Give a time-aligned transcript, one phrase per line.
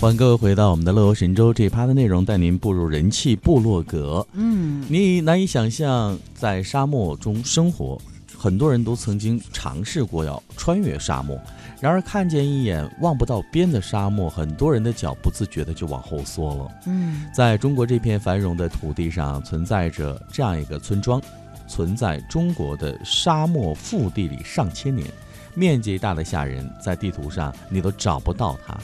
[0.00, 4.26] 欢迎各位回到我们的乐游神州这一趴的内容，带您步入人气部落格。
[4.32, 8.00] 嗯，你难以想象，在沙漠中生活，
[8.34, 11.38] 很多人都曾经尝试过要穿越沙漠，
[11.82, 16.70] 然而看见一眼望不到边的沙漠，很多人的脚不自觉的就往后缩了。
[16.86, 21.20] 嗯，在中国这片繁荣的土地上，存在着这样一个村庄，
[21.68, 25.06] 存在中国的沙漠腹地里上千年，
[25.54, 28.74] 面积大的吓人，在地图上你都找不到它。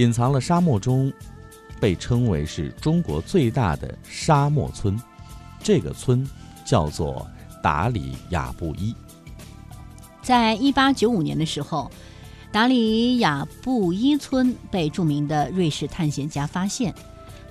[0.00, 1.12] 隐藏了沙漠中，
[1.78, 4.98] 被称为是中国最大的沙漠村。
[5.62, 6.26] 这个村
[6.64, 7.26] 叫做
[7.62, 8.94] 达里亚布依。
[10.22, 11.90] 在一八九五年的时候，
[12.50, 16.94] 达里亚布依村被著名的瑞士探险家发现。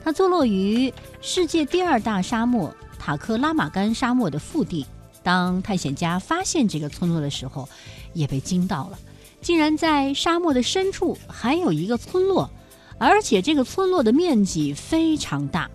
[0.04, 0.92] 它坐落于
[1.22, 4.88] 世界第二大沙漠塔克拉玛干沙漠的腹地。
[5.22, 7.70] 当探险家发现这个村落的时候，
[8.14, 8.98] 也被惊到了。
[9.42, 12.50] 竟然在沙漠的深处还有一个村落，
[12.98, 15.70] 而且这个村落的面积非常大，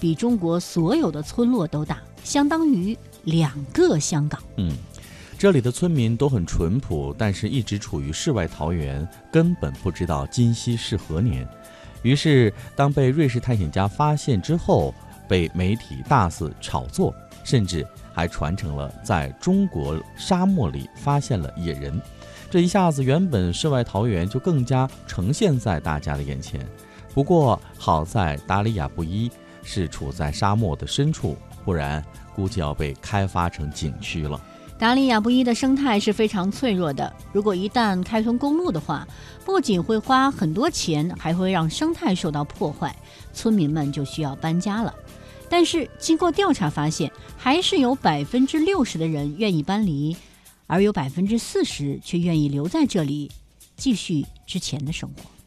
[0.00, 4.40] 比中国所有的村落都大，相当于两个香港。
[4.56, 4.72] 嗯，
[5.36, 11.46] 这里的村民都很淳朴，但是一直处于世外桃源，根本不知道今夕是何年。
[12.02, 14.94] 于是，当被瑞士探险家发现之后，
[15.28, 22.00] 被媒体大肆炒作，甚至还传成了在中国沙漠里发现了野人。
[22.50, 26.66] 这一下子，原本世外桃源就更加呈现在大家的眼前。
[27.12, 29.30] 不过好在达里亚布依
[29.62, 32.02] 是处在沙漠的深处，不然
[32.34, 34.40] 估计要被开发成景区了。
[34.78, 39.06] 达里亚布依的生态是非常脆弱的，如果一旦开通公路的话，
[39.44, 42.94] 不仅会花很多钱，还会让生态受到破坏，
[43.34, 44.94] 村民们就需要搬家了。
[45.50, 50.16] 但是经过调查发现，还是有百分之六十的人愿意搬离。
[50.68, 53.28] 而有百分之四十却愿意留在这里，
[53.76, 55.37] 继续之前的生活。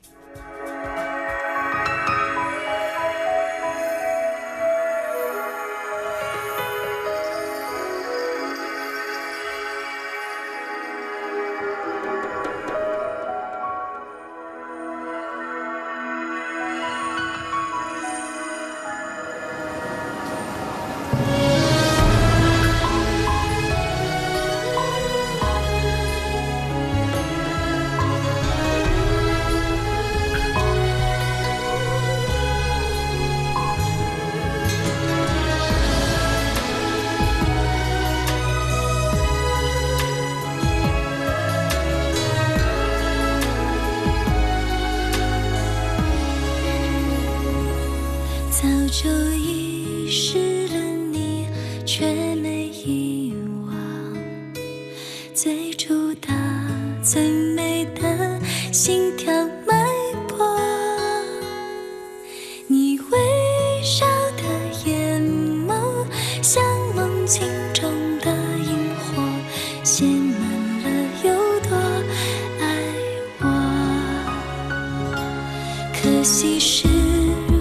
[76.33, 76.87] 惜时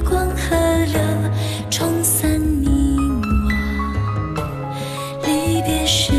[0.08, 0.56] 光河
[0.92, 1.00] 流
[1.72, 2.96] 冲散你
[4.36, 4.40] 我
[5.26, 6.12] 离别时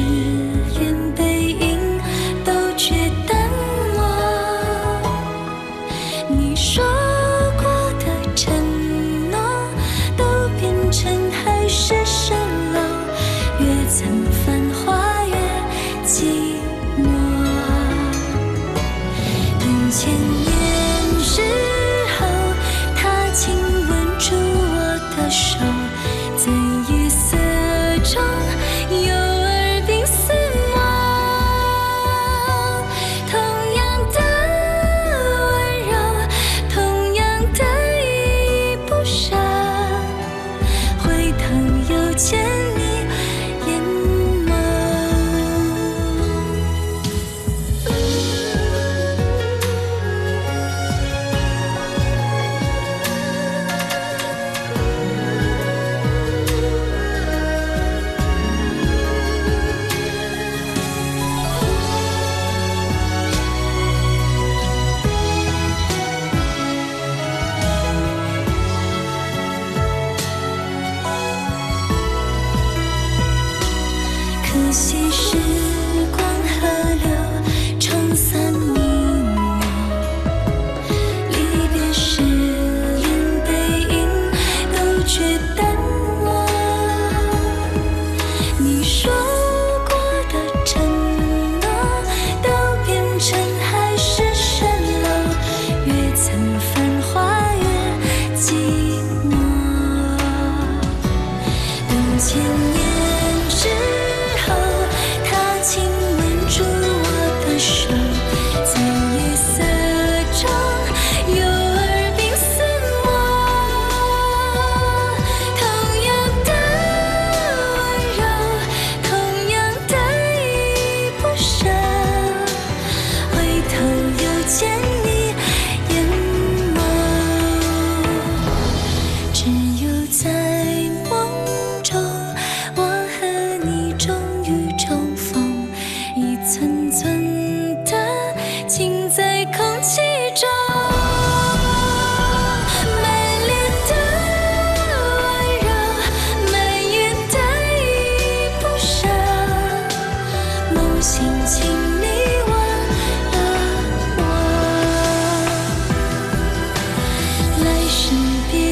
[0.77, 1.79] 连背影
[2.43, 2.93] 都觉
[3.25, 3.49] 淡
[3.95, 4.03] 漠
[6.27, 6.83] 你说
[7.55, 7.63] 过
[7.99, 8.53] 的承
[9.31, 9.39] 诺
[10.17, 10.25] 都
[10.59, 12.33] 变成海市蜃
[12.73, 12.81] 楼
[13.61, 15.35] 越曾繁华越
[16.05, 16.57] 寂
[16.97, 17.07] 寞。
[19.57, 20.40] 灯前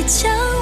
[0.09, 0.58] 强